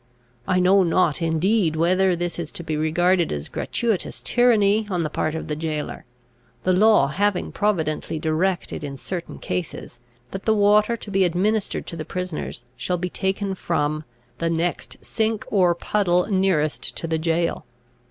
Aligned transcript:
I 0.47 0.59
know 0.59 0.81
not 0.81 1.21
indeed 1.21 1.75
whether 1.75 2.15
this 2.15 2.39
is 2.39 2.51
to 2.53 2.63
be 2.63 2.75
regarded 2.75 3.31
as 3.31 3.49
gratuitous 3.49 4.23
tyranny 4.23 4.87
on 4.89 5.03
the 5.03 5.11
part 5.11 5.35
of 5.35 5.47
the 5.47 5.55
jailor; 5.55 6.05
the 6.63 6.73
law 6.73 7.09
having 7.09 7.51
providently 7.51 8.17
directed, 8.17 8.83
in 8.83 8.97
certain 8.97 9.37
cases, 9.37 9.99
that 10.31 10.45
the 10.45 10.55
water 10.55 10.97
to 10.97 11.11
be 11.11 11.23
administered 11.23 11.85
to 11.85 11.95
the 11.95 12.03
prisoners 12.03 12.65
shall 12.75 12.97
be 12.97 13.11
taken 13.11 13.53
from 13.53 14.03
"the 14.39 14.49
next 14.49 14.97
sink 15.05 15.45
or 15.51 15.75
puddle 15.75 16.25
nearest 16.31 16.97
to 16.97 17.05
the 17.05 17.19
jail." 17.19 17.67